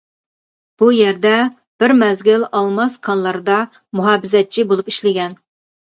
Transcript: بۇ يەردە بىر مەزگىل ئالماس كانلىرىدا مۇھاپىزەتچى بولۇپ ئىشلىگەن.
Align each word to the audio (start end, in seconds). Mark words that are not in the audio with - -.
بۇ 0.83 0.87
يەردە 0.99 1.33
بىر 1.83 1.93
مەزگىل 1.99 2.47
ئالماس 2.61 2.95
كانلىرىدا 3.09 3.59
مۇھاپىزەتچى 4.01 4.69
بولۇپ 4.73 4.91
ئىشلىگەن. 4.95 5.37